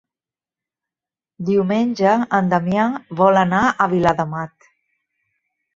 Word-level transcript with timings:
Diumenge 1.49 2.15
en 2.39 2.49
Damià 2.55 2.89
vol 3.23 3.39
anar 3.45 3.61
a 3.69 3.89
Viladamat. 3.95 4.73